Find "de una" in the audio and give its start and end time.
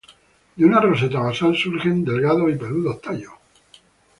0.61-0.79